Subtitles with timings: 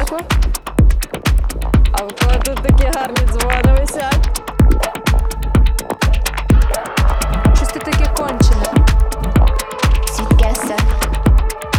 [0.00, 0.24] парку.
[1.92, 4.40] А коли тут такі гарні дзвони висять.
[7.56, 8.86] Щось ти таке кончене.
[10.12, 10.76] Свідкеса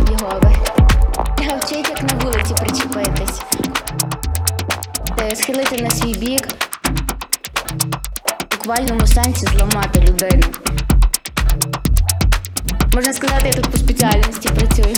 [0.10, 0.55] Єгови.
[1.62, 3.41] Вчить, як на вулиці причепитись.
[5.36, 6.47] Схилити на свій бік.
[8.39, 10.43] В буквальному сенсі зламати людину.
[12.93, 14.95] Можна сказати, я тут по спеціальності працюю.